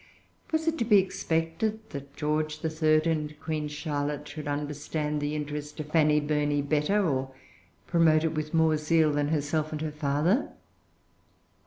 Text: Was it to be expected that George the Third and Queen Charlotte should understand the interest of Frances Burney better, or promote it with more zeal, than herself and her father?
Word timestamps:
Was 0.51 0.67
it 0.67 0.79
to 0.79 0.83
be 0.83 0.97
expected 0.97 1.79
that 1.91 2.15
George 2.15 2.61
the 2.61 2.71
Third 2.71 3.05
and 3.05 3.39
Queen 3.39 3.67
Charlotte 3.67 4.27
should 4.27 4.47
understand 4.47 5.21
the 5.21 5.35
interest 5.35 5.79
of 5.79 5.91
Frances 5.91 6.23
Burney 6.27 6.63
better, 6.63 7.07
or 7.07 7.29
promote 7.85 8.23
it 8.23 8.33
with 8.33 8.51
more 8.51 8.77
zeal, 8.77 9.11
than 9.11 9.27
herself 9.27 9.71
and 9.71 9.81
her 9.81 9.91
father? 9.91 10.49